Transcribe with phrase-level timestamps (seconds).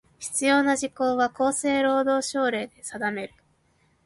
[0.17, 3.35] 必要な事項は、厚生労働省令で定める。